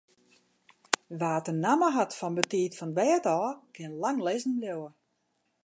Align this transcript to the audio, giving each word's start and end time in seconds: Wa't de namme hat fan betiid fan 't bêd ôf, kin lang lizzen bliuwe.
Wa't 1.19 1.45
de 1.47 1.53
namme 1.63 1.89
hat 1.95 2.11
fan 2.19 2.37
betiid 2.37 2.73
fan 2.79 2.91
't 2.93 2.97
bêd 2.97 3.23
ôf, 3.39 3.55
kin 3.75 3.91
lang 4.01 4.19
lizzen 4.25 4.55
bliuwe. 4.59 4.89